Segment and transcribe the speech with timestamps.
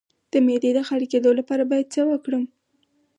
[0.31, 2.43] د معدې د خالي کیدو لپاره باید څه وکړم؟